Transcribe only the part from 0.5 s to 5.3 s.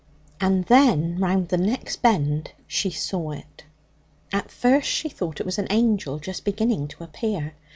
then, round the next bend, she saw it. At first she